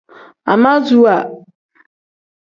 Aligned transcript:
Amaasuwa. 0.51 1.15